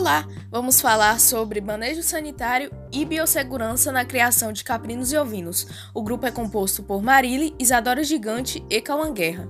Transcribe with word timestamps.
Olá, 0.00 0.26
vamos 0.50 0.80
falar 0.80 1.20
sobre 1.20 1.60
manejo 1.60 2.02
sanitário 2.02 2.72
e 2.90 3.04
biossegurança 3.04 3.92
na 3.92 4.02
criação 4.02 4.50
de 4.50 4.64
caprinos 4.64 5.12
e 5.12 5.18
ovinos. 5.18 5.66
O 5.92 6.02
grupo 6.02 6.24
é 6.24 6.30
composto 6.30 6.82
por 6.82 7.02
Marília, 7.02 7.52
Isadora 7.58 8.02
Gigante 8.02 8.64
e 8.70 8.80
Cauã 8.80 9.12
Guerra. 9.12 9.46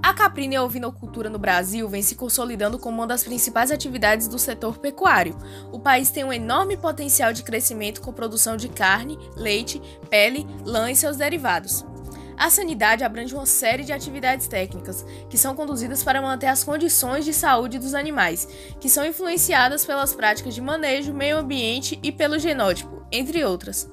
A 0.00 0.14
caprina 0.14 0.54
e 0.54 0.56
a 0.56 0.62
ovinocultura 0.62 1.28
no 1.28 1.36
Brasil 1.36 1.88
vem 1.88 2.00
se 2.00 2.14
consolidando 2.14 2.78
como 2.78 2.98
uma 2.98 3.08
das 3.08 3.24
principais 3.24 3.72
atividades 3.72 4.28
do 4.28 4.38
setor 4.38 4.78
pecuário. 4.78 5.36
O 5.72 5.80
país 5.80 6.12
tem 6.12 6.22
um 6.22 6.32
enorme 6.32 6.76
potencial 6.76 7.32
de 7.32 7.42
crescimento 7.42 8.00
com 8.00 8.12
produção 8.12 8.56
de 8.56 8.68
carne, 8.68 9.18
leite, 9.34 9.82
pele, 10.08 10.46
lã 10.64 10.92
e 10.92 10.94
seus 10.94 11.16
derivados. 11.16 11.84
A 12.36 12.50
sanidade 12.50 13.02
abrange 13.02 13.34
uma 13.34 13.46
série 13.46 13.82
de 13.82 13.92
atividades 13.92 14.46
técnicas 14.46 15.04
que 15.30 15.38
são 15.38 15.54
conduzidas 15.54 16.04
para 16.04 16.20
manter 16.20 16.46
as 16.46 16.62
condições 16.62 17.24
de 17.24 17.32
saúde 17.32 17.78
dos 17.78 17.94
animais, 17.94 18.46
que 18.78 18.90
são 18.90 19.06
influenciadas 19.06 19.86
pelas 19.86 20.14
práticas 20.14 20.54
de 20.54 20.60
manejo, 20.60 21.14
meio 21.14 21.38
ambiente 21.38 21.98
e 22.02 22.12
pelo 22.12 22.38
genótipo, 22.38 23.02
entre 23.10 23.42
outras. 23.44 23.88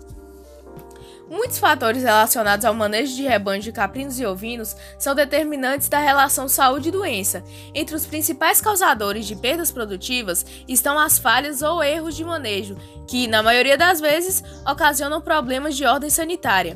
Muitos 1.29 1.57
fatores 1.57 2.03
relacionados 2.03 2.65
ao 2.65 2.73
manejo 2.73 3.15
de 3.15 3.23
rebanhos 3.23 3.63
de 3.63 3.71
caprinos 3.71 4.19
e 4.19 4.25
ovinos 4.25 4.75
são 4.99 5.15
determinantes 5.15 5.87
da 5.87 5.97
relação 5.97 6.47
saúde-doença. 6.49 7.43
Entre 7.73 7.95
os 7.95 8.05
principais 8.05 8.59
causadores 8.59 9.25
de 9.25 9.35
perdas 9.35 9.71
produtivas 9.71 10.45
estão 10.67 10.99
as 10.99 11.17
falhas 11.17 11.61
ou 11.61 11.81
erros 11.81 12.15
de 12.15 12.25
manejo, 12.25 12.75
que, 13.07 13.25
na 13.25 13.41
maioria 13.41 13.77
das 13.77 14.01
vezes, 14.01 14.43
ocasionam 14.69 15.21
problemas 15.21 15.75
de 15.75 15.85
ordem 15.85 16.09
sanitária. 16.09 16.75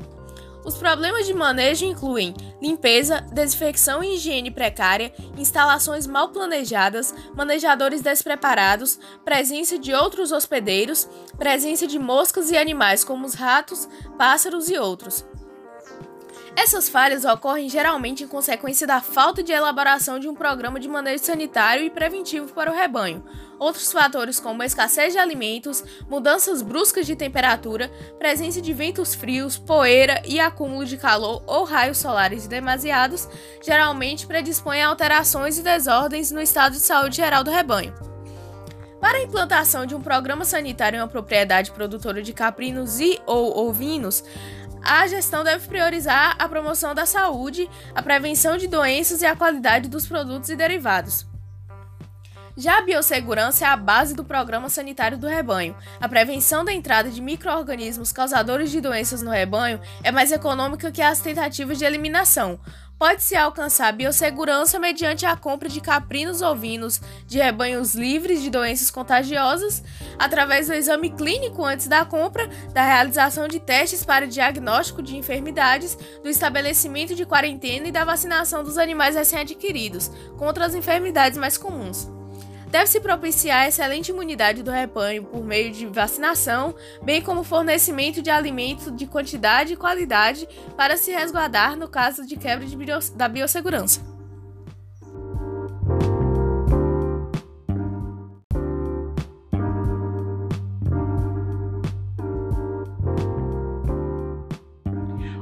Os 0.67 0.75
problemas 0.75 1.25
de 1.25 1.33
manejo 1.33 1.85
incluem 1.85 2.35
limpeza, 2.61 3.21
desinfecção 3.31 4.03
e 4.03 4.15
higiene 4.15 4.51
precária, 4.51 5.13
instalações 5.37 6.05
mal 6.05 6.27
planejadas, 6.27 7.15
manejadores 7.33 8.01
despreparados, 8.01 8.99
presença 9.23 9.79
de 9.79 9.93
outros 9.93 10.33
hospedeiros, 10.33 11.07
presença 11.37 11.87
de 11.87 11.97
moscas 11.97 12.51
e 12.51 12.57
animais 12.57 13.05
como 13.05 13.25
os 13.25 13.33
ratos, 13.33 13.87
pássaros 14.17 14.69
e 14.69 14.77
outros. 14.77 15.25
Essas 16.57 16.89
falhas 16.89 17.23
ocorrem 17.23 17.69
geralmente 17.69 18.23
em 18.23 18.27
consequência 18.27 18.87
da 18.87 18.99
falta 18.99 19.43
de 19.43 19.51
elaboração 19.51 20.17
de 20.17 20.27
um 20.27 20.33
programa 20.33 20.79
de 20.79 20.87
manejo 20.87 21.23
sanitário 21.23 21.83
e 21.83 21.89
preventivo 21.91 22.51
para 22.51 22.71
o 22.71 22.73
rebanho. 22.73 23.23
Outros 23.59 23.91
fatores, 23.91 24.39
como 24.39 24.63
a 24.63 24.65
escassez 24.65 25.13
de 25.13 25.19
alimentos, 25.19 25.83
mudanças 26.09 26.63
bruscas 26.63 27.05
de 27.05 27.15
temperatura, 27.15 27.91
presença 28.17 28.59
de 28.59 28.73
ventos 28.73 29.13
frios, 29.13 29.55
poeira 29.55 30.19
e 30.25 30.39
acúmulo 30.39 30.83
de 30.83 30.97
calor 30.97 31.43
ou 31.45 31.63
raios 31.63 31.99
solares 31.99 32.47
demasiados, 32.47 33.29
geralmente 33.63 34.25
predispõem 34.25 34.81
a 34.81 34.87
alterações 34.87 35.59
e 35.59 35.61
desordens 35.61 36.31
no 36.31 36.41
estado 36.41 36.73
de 36.73 36.79
saúde 36.79 37.17
geral 37.17 37.43
do 37.43 37.51
rebanho. 37.51 37.93
Para 38.99 39.19
a 39.19 39.23
implantação 39.23 39.85
de 39.85 39.93
um 39.93 40.01
programa 40.01 40.43
sanitário 40.43 40.97
em 40.97 41.01
uma 41.01 41.07
propriedade 41.07 41.69
produtora 41.69 42.19
de 42.23 42.33
caprinos 42.33 42.99
e 42.99 43.21
ou 43.27 43.67
ovinos, 43.67 44.23
a 44.87 45.05
gestão 45.05 45.43
deve 45.43 45.67
priorizar 45.67 46.37
a 46.39 46.47
promoção 46.47 46.95
da 46.95 47.05
saúde, 47.05 47.69
a 47.93 48.01
prevenção 48.01 48.55
de 48.55 48.67
doenças 48.67 49.21
e 49.21 49.25
a 49.25 49.35
qualidade 49.35 49.89
dos 49.89 50.07
produtos 50.07 50.49
e 50.49 50.55
derivados. 50.55 51.27
Já 52.55 52.79
a 52.79 52.81
biossegurança 52.81 53.65
é 53.65 53.67
a 53.67 53.75
base 53.75 54.15
do 54.15 54.23
programa 54.23 54.69
sanitário 54.69 55.17
do 55.17 55.27
rebanho. 55.27 55.75
A 55.99 56.07
prevenção 56.07 56.63
da 56.63 56.73
entrada 56.73 57.09
de 57.11 57.21
microorganismos 57.21 58.13
causadores 58.13 58.71
de 58.71 58.79
doenças 58.79 59.21
no 59.21 59.29
rebanho 59.29 59.79
é 60.01 60.11
mais 60.11 60.31
econômica 60.31 60.91
que 60.91 61.01
as 61.01 61.19
tentativas 61.19 61.77
de 61.77 61.85
eliminação, 61.85 62.57
Pode-se 62.99 63.35
alcançar 63.35 63.93
biossegurança 63.93 64.79
mediante 64.79 65.23
a 65.23 65.37
compra 65.37 65.69
de 65.69 65.79
caprinos 65.79 66.41
ovinos 66.41 66.99
de 67.27 67.37
rebanhos 67.37 67.93
livres 67.93 68.41
de 68.41 68.49
doenças 68.49 68.89
contagiosas, 68.89 69.83
através 70.17 70.65
do 70.65 70.73
exame 70.73 71.11
clínico 71.11 71.63
antes 71.63 71.87
da 71.87 72.03
compra, 72.03 72.47
da 72.73 72.83
realização 72.83 73.47
de 73.47 73.59
testes 73.59 74.03
para 74.03 74.25
diagnóstico 74.25 75.03
de 75.03 75.15
enfermidades, 75.15 75.95
do 76.23 76.29
estabelecimento 76.29 77.13
de 77.13 77.25
quarentena 77.25 77.87
e 77.87 77.91
da 77.91 78.03
vacinação 78.03 78.63
dos 78.63 78.79
animais 78.79 79.15
recém-adquiridos 79.15 80.09
contra 80.35 80.65
as 80.65 80.73
enfermidades 80.73 81.37
mais 81.37 81.55
comuns. 81.55 82.16
Deve-se 82.69 82.99
propiciar 82.99 83.61
a 83.61 83.67
excelente 83.69 84.09
imunidade 84.09 84.61
do 84.61 84.71
rebanho 84.71 85.23
por 85.23 85.43
meio 85.43 85.71
de 85.71 85.85
vacinação, 85.85 86.75
bem 87.01 87.21
como 87.21 87.43
fornecimento 87.43 88.21
de 88.21 88.29
alimento 88.29 88.91
de 88.91 89.07
quantidade 89.07 89.73
e 89.73 89.77
qualidade 89.77 90.47
para 90.75 90.97
se 90.97 91.11
resguardar 91.11 91.77
no 91.77 91.87
caso 91.87 92.25
de 92.25 92.35
quebra 92.35 92.65
de 92.65 92.75
bio 92.75 92.99
da 93.15 93.29
biossegurança. 93.29 94.01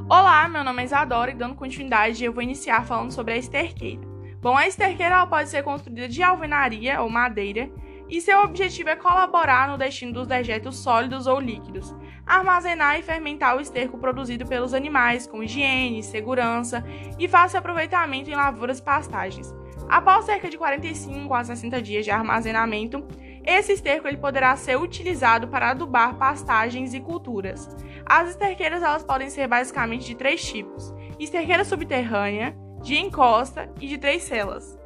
Olá, 0.08 0.48
meu 0.48 0.62
nome 0.62 0.82
é 0.82 0.84
Isadora 0.84 1.32
e 1.32 1.34
dando 1.34 1.56
continuidade 1.56 2.24
eu 2.24 2.32
vou 2.32 2.40
iniciar 2.40 2.86
falando 2.86 3.10
sobre 3.10 3.34
a 3.34 3.36
esterqueira. 3.36 4.15
Bom, 4.40 4.56
a 4.56 4.66
esterqueira 4.66 5.26
pode 5.26 5.48
ser 5.48 5.62
construída 5.62 6.08
de 6.08 6.22
alvenaria 6.22 7.00
ou 7.00 7.08
madeira 7.08 7.70
e 8.08 8.20
seu 8.20 8.40
objetivo 8.42 8.88
é 8.88 8.96
colaborar 8.96 9.68
no 9.68 9.76
destino 9.76 10.12
dos 10.12 10.28
dejetos 10.28 10.76
sólidos 10.78 11.26
ou 11.26 11.40
líquidos, 11.40 11.94
armazenar 12.24 12.98
e 12.98 13.02
fermentar 13.02 13.56
o 13.56 13.60
esterco 13.60 13.98
produzido 13.98 14.46
pelos 14.46 14.72
animais 14.72 15.26
com 15.26 15.42
higiene, 15.42 16.02
segurança 16.02 16.84
e 17.18 17.26
fácil 17.26 17.58
aproveitamento 17.58 18.30
em 18.30 18.36
lavouras 18.36 18.78
e 18.78 18.82
pastagens. 18.82 19.52
Após 19.88 20.24
cerca 20.24 20.48
de 20.48 20.56
45 20.56 21.32
a 21.34 21.44
60 21.44 21.82
dias 21.82 22.04
de 22.04 22.10
armazenamento, 22.10 23.04
esse 23.44 23.72
esterco 23.72 24.06
ele 24.06 24.16
poderá 24.16 24.54
ser 24.56 24.76
utilizado 24.76 25.48
para 25.48 25.70
adubar 25.70 26.16
pastagens 26.16 26.94
e 26.94 27.00
culturas. 27.00 27.68
As 28.04 28.30
esterqueiras 28.30 28.82
elas 28.82 29.04
podem 29.04 29.30
ser 29.30 29.48
basicamente 29.48 30.06
de 30.06 30.14
três 30.14 30.44
tipos: 30.44 30.94
esterqueira 31.18 31.64
subterrânea, 31.64 32.56
de 32.86 32.96
encosta 32.96 33.68
e 33.80 33.88
de 33.88 33.98
três 33.98 34.22
celas. 34.22 34.78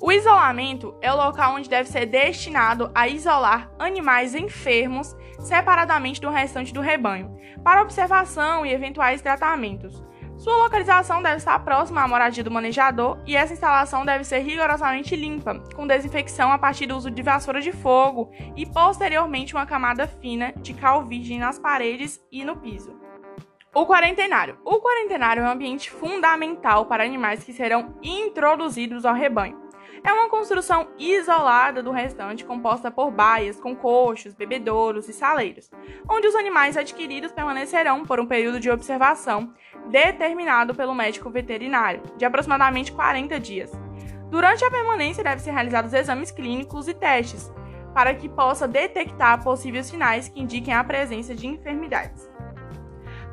O 0.00 0.10
isolamento 0.10 0.96
é 1.00 1.12
o 1.12 1.16
local 1.16 1.54
onde 1.54 1.70
deve 1.70 1.88
ser 1.88 2.06
destinado 2.06 2.90
a 2.92 3.06
isolar 3.06 3.70
animais 3.78 4.34
enfermos 4.34 5.16
separadamente 5.38 6.20
do 6.20 6.28
restante 6.28 6.74
do 6.74 6.80
rebanho, 6.80 7.38
para 7.62 7.82
observação 7.82 8.66
e 8.66 8.72
eventuais 8.72 9.22
tratamentos. 9.22 10.02
Sua 10.36 10.56
localização 10.56 11.22
deve 11.22 11.36
estar 11.36 11.56
próxima 11.60 12.02
à 12.02 12.08
moradia 12.08 12.42
do 12.42 12.50
manejador 12.50 13.16
e 13.24 13.36
essa 13.36 13.52
instalação 13.52 14.04
deve 14.04 14.24
ser 14.24 14.40
rigorosamente 14.40 15.14
limpa, 15.14 15.60
com 15.72 15.86
desinfecção 15.86 16.50
a 16.50 16.58
partir 16.58 16.86
do 16.86 16.96
uso 16.96 17.12
de 17.12 17.22
vassoura 17.22 17.60
de 17.60 17.70
fogo 17.70 18.32
e 18.56 18.66
posteriormente 18.66 19.54
uma 19.54 19.64
camada 19.64 20.08
fina 20.08 20.52
de 20.56 20.74
cal 20.74 21.04
virgem 21.04 21.38
nas 21.38 21.60
paredes 21.60 22.20
e 22.32 22.44
no 22.44 22.56
piso. 22.56 23.03
O 23.74 23.86
quarentenário. 23.86 24.56
O 24.64 24.80
quarentenário 24.80 25.42
é 25.42 25.46
um 25.46 25.50
ambiente 25.50 25.90
fundamental 25.90 26.86
para 26.86 27.02
animais 27.02 27.42
que 27.42 27.52
serão 27.52 27.98
introduzidos 28.00 29.04
ao 29.04 29.12
rebanho. 29.12 29.60
É 30.04 30.12
uma 30.12 30.28
construção 30.28 30.86
isolada 30.96 31.82
do 31.82 31.90
restante, 31.90 32.44
composta 32.44 32.88
por 32.88 33.10
baias 33.10 33.58
com 33.58 33.74
coxos, 33.74 34.32
bebedouros 34.32 35.08
e 35.08 35.12
saleiros, 35.12 35.68
onde 36.08 36.28
os 36.28 36.36
animais 36.36 36.76
adquiridos 36.76 37.32
permanecerão 37.32 38.04
por 38.04 38.20
um 38.20 38.26
período 38.26 38.60
de 38.60 38.70
observação 38.70 39.52
determinado 39.90 40.72
pelo 40.72 40.94
médico 40.94 41.28
veterinário, 41.28 42.00
de 42.16 42.24
aproximadamente 42.24 42.92
40 42.92 43.40
dias. 43.40 43.72
Durante 44.30 44.64
a 44.64 44.70
permanência, 44.70 45.24
devem 45.24 45.40
ser 45.40 45.50
realizados 45.50 45.92
exames 45.92 46.30
clínicos 46.30 46.86
e 46.86 46.94
testes, 46.94 47.52
para 47.92 48.14
que 48.14 48.28
possa 48.28 48.68
detectar 48.68 49.42
possíveis 49.42 49.86
sinais 49.86 50.28
que 50.28 50.40
indiquem 50.40 50.74
a 50.74 50.84
presença 50.84 51.34
de 51.34 51.48
enfermidades. 51.48 52.33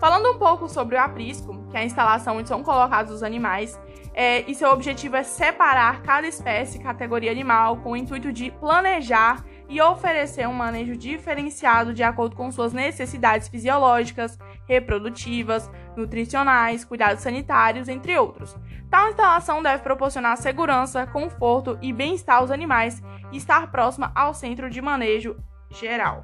Falando 0.01 0.31
um 0.31 0.39
pouco 0.39 0.67
sobre 0.67 0.95
o 0.95 0.99
aprisco, 0.99 1.63
que 1.69 1.77
é 1.77 1.81
a 1.81 1.85
instalação 1.85 2.37
onde 2.37 2.49
são 2.49 2.63
colocados 2.63 3.13
os 3.13 3.21
animais, 3.21 3.79
é, 4.15 4.41
e 4.49 4.55
seu 4.55 4.71
objetivo 4.71 5.15
é 5.15 5.21
separar 5.21 6.01
cada 6.01 6.27
espécie 6.27 6.79
e 6.79 6.81
categoria 6.81 7.29
animal 7.29 7.77
com 7.77 7.91
o 7.91 7.95
intuito 7.95 8.33
de 8.33 8.49
planejar 8.49 9.45
e 9.69 9.79
oferecer 9.79 10.47
um 10.47 10.53
manejo 10.53 10.97
diferenciado 10.97 11.93
de 11.93 12.01
acordo 12.01 12.35
com 12.35 12.51
suas 12.51 12.73
necessidades 12.73 13.47
fisiológicas, 13.47 14.39
reprodutivas, 14.67 15.69
nutricionais, 15.95 16.83
cuidados 16.83 17.21
sanitários, 17.21 17.87
entre 17.87 18.17
outros. 18.17 18.57
Tal 18.89 19.07
instalação 19.09 19.61
deve 19.61 19.83
proporcionar 19.83 20.35
segurança, 20.35 21.05
conforto 21.05 21.77
e 21.79 21.93
bem-estar 21.93 22.37
aos 22.37 22.49
animais 22.49 23.03
e 23.31 23.37
estar 23.37 23.69
próxima 23.69 24.11
ao 24.15 24.33
centro 24.33 24.67
de 24.67 24.81
manejo 24.81 25.37
geral. 25.69 26.23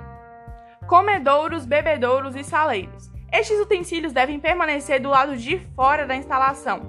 Comedouros, 0.87 1.63
bebedouros 1.63 2.35
e 2.35 2.43
saleiros. 2.43 3.15
Estes 3.37 3.59
utensílios 3.59 4.13
devem 4.13 4.39
permanecer 4.39 4.99
do 4.99 5.09
lado 5.09 5.37
de 5.37 5.59
fora 5.75 6.07
da 6.07 6.15
instalação. 6.15 6.81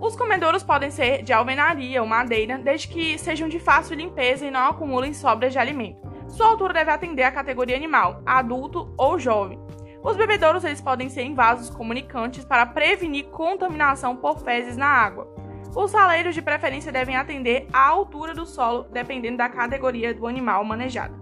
Os 0.00 0.16
comedouros 0.16 0.62
podem 0.62 0.90
ser 0.90 1.22
de 1.22 1.34
alvenaria 1.34 2.00
ou 2.00 2.08
madeira, 2.08 2.56
desde 2.56 2.88
que 2.88 3.18
sejam 3.18 3.46
de 3.46 3.60
fácil 3.60 3.94
limpeza 3.94 4.46
e 4.46 4.50
não 4.50 4.70
acumulem 4.70 5.12
sobras 5.12 5.52
de 5.52 5.58
alimento. 5.58 6.00
Sua 6.28 6.46
altura 6.46 6.72
deve 6.72 6.90
atender 6.90 7.24
à 7.24 7.30
categoria 7.30 7.76
animal, 7.76 8.22
adulto 8.24 8.90
ou 8.96 9.18
jovem. 9.18 9.60
Os 10.02 10.16
bebedouros 10.16 10.64
eles 10.64 10.80
podem 10.80 11.10
ser 11.10 11.24
em 11.24 11.34
vasos 11.34 11.68
comunicantes 11.68 12.42
para 12.42 12.64
prevenir 12.64 13.26
contaminação 13.26 14.16
por 14.16 14.38
fezes 14.38 14.78
na 14.78 14.86
água. 14.86 15.28
Os 15.76 15.90
saleiros 15.90 16.34
de 16.34 16.40
preferência 16.40 16.90
devem 16.90 17.16
atender 17.16 17.66
à 17.70 17.86
altura 17.86 18.32
do 18.32 18.46
solo, 18.46 18.84
dependendo 18.84 19.36
da 19.36 19.48
categoria 19.50 20.14
do 20.14 20.26
animal 20.26 20.64
manejado. 20.64 21.20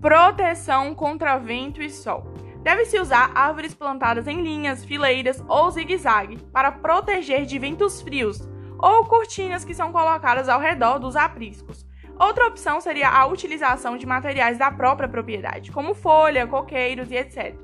Proteção 0.00 0.94
contra 0.94 1.36
vento 1.36 1.82
e 1.82 1.90
sol. 1.90 2.32
Deve-se 2.62 2.98
usar 3.00 3.32
árvores 3.34 3.74
plantadas 3.74 4.28
em 4.28 4.40
linhas, 4.40 4.84
fileiras 4.84 5.42
ou 5.48 5.70
zigue-zague 5.70 6.38
para 6.52 6.70
proteger 6.70 7.44
de 7.44 7.58
ventos 7.58 8.00
frios, 8.00 8.48
ou 8.78 9.04
cortinas 9.06 9.64
que 9.64 9.74
são 9.74 9.90
colocadas 9.90 10.48
ao 10.48 10.60
redor 10.60 10.98
dos 10.98 11.16
apriscos. 11.16 11.84
Outra 12.18 12.46
opção 12.46 12.80
seria 12.80 13.08
a 13.08 13.26
utilização 13.26 13.96
de 13.96 14.06
materiais 14.06 14.58
da 14.58 14.70
própria 14.70 15.08
propriedade, 15.08 15.72
como 15.72 15.92
folha, 15.92 16.46
coqueiros 16.46 17.10
e 17.10 17.16
etc. 17.16 17.56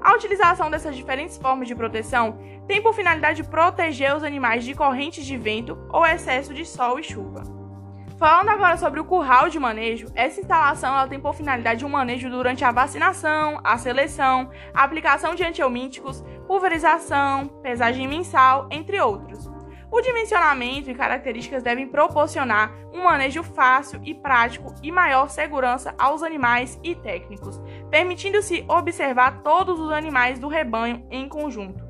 A 0.00 0.14
utilização 0.14 0.68
dessas 0.68 0.96
diferentes 0.96 1.38
formas 1.38 1.68
de 1.68 1.74
proteção 1.74 2.36
tem 2.66 2.82
por 2.82 2.92
finalidade 2.92 3.44
proteger 3.44 4.16
os 4.16 4.24
animais 4.24 4.64
de 4.64 4.74
correntes 4.74 5.24
de 5.24 5.36
vento 5.36 5.78
ou 5.92 6.04
excesso 6.04 6.52
de 6.52 6.64
sol 6.64 6.98
e 6.98 7.04
chuva. 7.04 7.53
Falando 8.24 8.48
agora 8.48 8.78
sobre 8.78 8.98
o 8.98 9.04
curral 9.04 9.50
de 9.50 9.58
manejo, 9.58 10.06
essa 10.14 10.40
instalação 10.40 10.94
ela 10.94 11.06
tem 11.06 11.20
por 11.20 11.34
finalidade 11.34 11.84
um 11.84 11.90
manejo 11.90 12.30
durante 12.30 12.64
a 12.64 12.72
vacinação, 12.72 13.60
a 13.62 13.76
seleção, 13.76 14.48
a 14.72 14.82
aplicação 14.82 15.34
de 15.34 15.44
antiomíticos, 15.44 16.24
pulverização, 16.46 17.48
pesagem 17.62 18.08
mensal, 18.08 18.66
entre 18.70 18.98
outros. 18.98 19.46
O 19.92 20.00
dimensionamento 20.00 20.90
e 20.90 20.94
características 20.94 21.62
devem 21.62 21.86
proporcionar 21.86 22.72
um 22.94 23.04
manejo 23.04 23.42
fácil 23.42 24.00
e 24.02 24.14
prático 24.14 24.74
e 24.82 24.90
maior 24.90 25.28
segurança 25.28 25.94
aos 25.98 26.22
animais 26.22 26.80
e 26.82 26.94
técnicos, 26.94 27.60
permitindo-se 27.90 28.64
observar 28.66 29.42
todos 29.42 29.78
os 29.78 29.92
animais 29.92 30.38
do 30.38 30.48
rebanho 30.48 31.06
em 31.10 31.28
conjunto. 31.28 31.84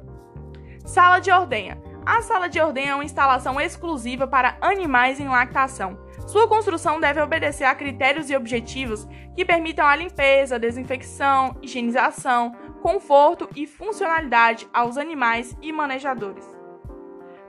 Sala 0.85 1.21
de 1.21 1.31
ordenha. 1.31 1.81
A 2.07 2.21
sala 2.21 2.51
de 2.51 2.61
ordenha 2.61 2.91
é 2.91 2.95
uma 2.95 3.05
instalação 3.05 3.59
exclusiva 3.59 4.27
para 4.27 4.59
animais 4.61 5.19
em 5.19 5.27
lactação. 5.27 5.99
Sua 6.27 6.47
construção 6.47 7.01
deve 7.01 7.21
obedecer 7.21 7.65
a 7.65 7.75
critérios 7.75 8.29
e 8.29 8.37
objetivos 8.37 9.09
que 9.35 9.45
permitam 9.45 9.87
a 9.87 9.97
limpeza, 9.97 10.59
desinfecção, 10.59 11.57
higienização, 11.63 12.55
conforto 12.83 13.49
e 13.57 13.67
funcionalidade 13.67 14.69
aos 14.71 14.99
animais 14.99 15.57
e 15.63 15.73
manejadores. 15.73 16.45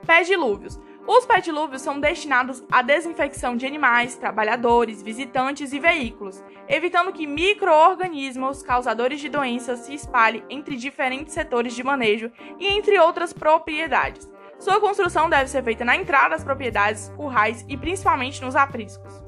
Pé-dilúvios. 0.06 0.80
Os 1.06 1.26
pé-dilúvios 1.26 1.82
são 1.82 2.00
destinados 2.00 2.64
à 2.72 2.80
desinfecção 2.80 3.56
de 3.56 3.66
animais, 3.66 4.16
trabalhadores, 4.16 5.02
visitantes 5.02 5.72
e 5.72 5.78
veículos, 5.78 6.42
evitando 6.66 7.12
que 7.12 7.26
micro-organismos 7.26 8.62
causadores 8.62 9.20
de 9.20 9.28
doenças 9.28 9.80
se 9.80 9.94
espalhem 9.94 10.42
entre 10.48 10.76
diferentes 10.76 11.34
setores 11.34 11.74
de 11.74 11.84
manejo 11.84 12.32
e 12.58 12.66
entre 12.66 12.98
outras 12.98 13.32
propriedades. 13.32 14.28
Sua 14.58 14.80
construção 14.80 15.28
deve 15.28 15.48
ser 15.48 15.62
feita 15.62 15.84
na 15.84 15.96
entrada 15.96 16.30
das 16.30 16.44
propriedades, 16.44 17.12
currais 17.16 17.64
e 17.68 17.76
principalmente 17.76 18.42
nos 18.42 18.56
apriscos. 18.56 19.22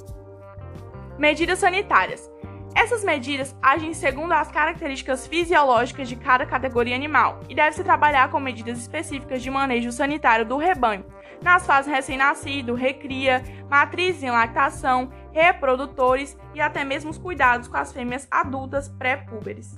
Medidas 1.18 1.58
sanitárias. 1.58 2.30
Essas 2.74 3.02
medidas 3.02 3.56
agem 3.60 3.92
segundo 3.92 4.32
as 4.32 4.50
características 4.50 5.26
fisiológicas 5.26 6.08
de 6.08 6.16
cada 6.16 6.46
categoria 6.46 6.94
animal 6.94 7.40
e 7.48 7.54
deve-se 7.54 7.82
trabalhar 7.82 8.30
com 8.30 8.38
medidas 8.38 8.78
específicas 8.78 9.42
de 9.42 9.50
manejo 9.50 9.90
sanitário 9.90 10.44
do 10.44 10.56
rebanho, 10.56 11.04
nas 11.42 11.66
fases 11.66 11.90
recém-nascido, 11.90 12.74
recria, 12.74 13.42
matrizes 13.68 14.22
em 14.22 14.30
lactação, 14.30 15.10
reprodutores 15.32 16.36
e 16.54 16.60
até 16.60 16.84
mesmo 16.84 17.10
os 17.10 17.18
cuidados 17.18 17.68
com 17.68 17.76
as 17.76 17.92
fêmeas 17.92 18.26
adultas 18.30 18.88
pré-púberes. 18.88 19.76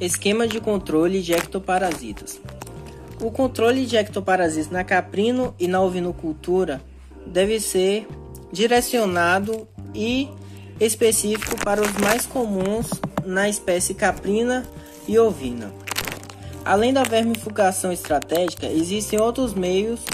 Esquema 0.00 0.46
de 0.46 0.60
controle 0.60 1.20
de 1.20 1.32
ectoparasitas. 1.32 2.40
O 3.20 3.32
controle 3.32 3.84
de 3.84 3.96
ectoparasitas 3.96 4.70
na 4.70 4.84
caprino 4.84 5.52
e 5.58 5.66
na 5.66 5.82
ovinocultura 5.82 6.80
deve 7.26 7.58
ser 7.58 8.06
direcionado 8.52 9.66
e 9.92 10.28
específico 10.78 11.56
para 11.64 11.82
os 11.82 11.92
mais 11.94 12.26
comuns 12.26 12.88
na 13.26 13.48
espécie 13.48 13.92
caprina 13.92 14.64
e 15.08 15.18
ovina. 15.18 15.72
Além 16.64 16.92
da 16.92 17.02
vermifugação 17.02 17.90
estratégica, 17.90 18.66
existem 18.66 19.20
outros 19.20 19.52
meios 19.52 20.04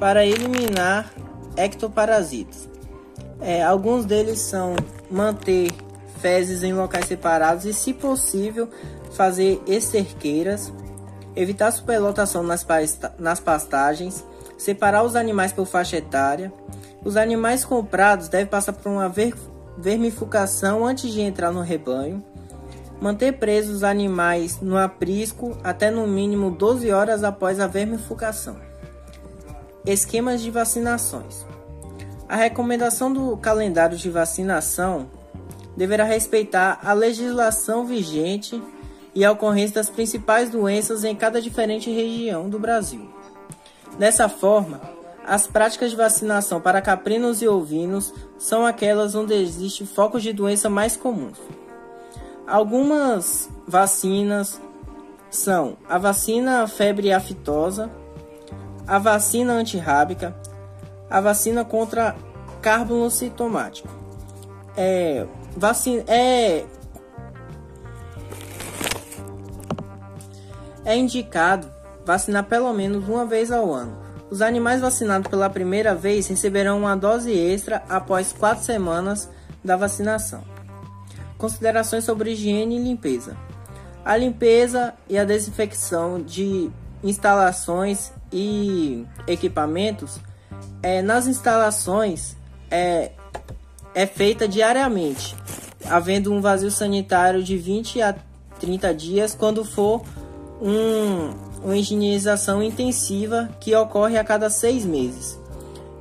para 0.00 0.26
eliminar 0.26 1.12
ectoparasitas. 1.56 2.68
É, 3.40 3.62
alguns 3.62 4.04
deles 4.04 4.40
são 4.40 4.74
manter 5.08 5.70
fezes 6.20 6.64
em 6.64 6.72
locais 6.72 7.06
separados 7.06 7.64
e, 7.64 7.72
se 7.72 7.92
possível, 7.92 8.68
fazer 9.18 9.60
esterqueiras, 9.66 10.72
evitar 11.34 11.72
superlotação 11.72 12.44
nas, 12.44 12.64
nas 13.18 13.40
pastagens, 13.40 14.24
separar 14.56 15.02
os 15.02 15.16
animais 15.16 15.52
por 15.52 15.66
faixa 15.66 15.96
etária. 15.96 16.52
Os 17.04 17.16
animais 17.16 17.64
comprados 17.64 18.28
devem 18.28 18.46
passar 18.46 18.74
por 18.74 18.88
uma 18.88 19.08
ver 19.08 19.34
antes 20.86 21.10
de 21.10 21.20
entrar 21.20 21.50
no 21.50 21.62
rebanho. 21.62 22.24
Manter 23.00 23.32
presos 23.32 23.76
os 23.76 23.84
animais 23.84 24.60
no 24.60 24.76
aprisco 24.76 25.58
até 25.64 25.90
no 25.90 26.06
mínimo 26.06 26.52
12 26.52 26.92
horas 26.92 27.24
após 27.24 27.58
a 27.58 27.66
vermifugação. 27.66 28.56
Esquemas 29.84 30.40
de 30.40 30.50
vacinações. 30.50 31.44
A 32.28 32.36
recomendação 32.36 33.12
do 33.12 33.36
calendário 33.36 33.96
de 33.96 34.10
vacinação 34.10 35.08
deverá 35.76 36.04
respeitar 36.04 36.78
a 36.84 36.92
legislação 36.92 37.84
vigente 37.84 38.60
e 39.14 39.24
a 39.24 39.32
ocorrência 39.32 39.76
das 39.76 39.90
principais 39.90 40.50
doenças 40.50 41.04
em 41.04 41.14
cada 41.14 41.40
diferente 41.40 41.90
região 41.90 42.48
do 42.48 42.58
Brasil. 42.58 43.08
Dessa 43.98 44.28
forma, 44.28 44.80
as 45.26 45.46
práticas 45.46 45.90
de 45.90 45.96
vacinação 45.96 46.60
para 46.60 46.80
caprinos 46.80 47.42
e 47.42 47.48
ovinos 47.48 48.14
são 48.38 48.64
aquelas 48.64 49.14
onde 49.14 49.34
existe 49.34 49.84
focos 49.84 50.22
de 50.22 50.32
doença 50.32 50.70
mais 50.70 50.96
comuns. 50.96 51.38
Algumas 52.46 53.50
vacinas 53.66 54.60
são 55.30 55.76
a 55.86 55.98
vacina 55.98 56.66
febre 56.66 57.12
aftosa, 57.12 57.90
a 58.86 58.98
vacina 58.98 59.52
antirrábica, 59.52 60.34
a 61.10 61.20
vacina 61.20 61.64
contra 61.64 62.16
cárbulo 62.62 63.10
sintomático. 63.10 63.88
É, 64.76 65.26
vacina, 65.54 66.04
é, 66.06 66.64
é 70.88 70.96
indicado 70.96 71.70
vacinar 72.02 72.44
pelo 72.44 72.72
menos 72.72 73.06
uma 73.06 73.26
vez 73.26 73.52
ao 73.52 73.74
ano. 73.74 73.94
Os 74.30 74.40
animais 74.40 74.80
vacinados 74.80 75.28
pela 75.28 75.50
primeira 75.50 75.94
vez 75.94 76.26
receberão 76.26 76.78
uma 76.78 76.96
dose 76.96 77.30
extra 77.30 77.82
após 77.90 78.32
quatro 78.32 78.64
semanas 78.64 79.28
da 79.62 79.76
vacinação. 79.76 80.42
Considerações 81.36 82.04
sobre 82.04 82.32
higiene 82.32 82.78
e 82.78 82.82
limpeza. 82.82 83.36
A 84.02 84.16
limpeza 84.16 84.94
e 85.06 85.18
a 85.18 85.24
desinfecção 85.24 86.22
de 86.22 86.70
instalações 87.04 88.10
e 88.32 89.04
equipamentos 89.26 90.18
é, 90.82 91.02
nas 91.02 91.26
instalações 91.26 92.34
é, 92.70 93.12
é 93.94 94.06
feita 94.06 94.48
diariamente, 94.48 95.36
havendo 95.84 96.32
um 96.32 96.40
vazio 96.40 96.70
sanitário 96.70 97.42
de 97.42 97.58
20 97.58 98.00
a 98.00 98.16
30 98.58 98.94
dias 98.94 99.34
quando 99.34 99.66
for 99.66 100.02
um, 100.60 101.32
uma 101.62 101.76
higienização 101.76 102.62
intensiva 102.62 103.48
que 103.60 103.74
ocorre 103.74 104.16
a 104.16 104.24
cada 104.24 104.50
seis 104.50 104.84
meses. 104.84 105.38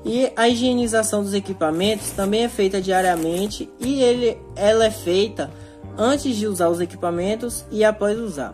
E 0.06 0.32
a 0.36 0.48
higienização 0.48 1.24
dos 1.24 1.34
equipamentos 1.34 2.12
também 2.12 2.44
é 2.44 2.50
feita 2.50 2.82
diariamente 2.82 3.70
e 3.80 4.02
ele, 4.02 4.38
ela 4.56 4.86
é 4.86 4.92
feita 4.92 5.52
antes 5.98 6.36
de 6.36 6.48
usar 6.48 6.70
os 6.70 6.80
equipamentos 6.80 7.66
e 7.72 7.84
após 7.84 8.18
usar. 8.18 8.54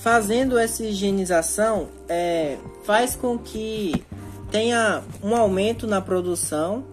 Fazendo 0.00 0.56
essa 0.56 0.84
higienização 0.84 1.88
é, 2.08 2.56
faz 2.84 3.14
com 3.14 3.36
que 3.36 4.02
tenha 4.50 5.02
um 5.22 5.36
aumento 5.36 5.86
na 5.86 6.00
produção 6.00 6.84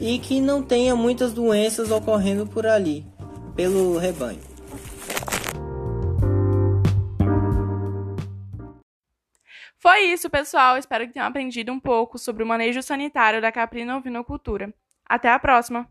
e 0.00 0.18
que 0.18 0.40
não 0.40 0.62
tenha 0.62 0.96
muitas 0.96 1.32
doenças 1.32 1.90
ocorrendo 1.90 2.46
por 2.46 2.66
ali, 2.66 3.06
pelo 3.54 3.96
rebanho. 3.98 4.49
Foi 9.80 10.02
isso, 10.12 10.28
pessoal. 10.28 10.76
Espero 10.76 11.06
que 11.06 11.14
tenham 11.14 11.26
aprendido 11.26 11.72
um 11.72 11.80
pouco 11.80 12.18
sobre 12.18 12.42
o 12.42 12.46
manejo 12.46 12.82
sanitário 12.82 13.40
da 13.40 13.50
caprina 13.50 13.96
ovinocultura. 13.96 14.74
Até 15.08 15.30
a 15.30 15.38
próxima! 15.38 15.90